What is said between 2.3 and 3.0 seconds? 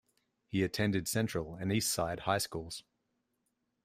schools.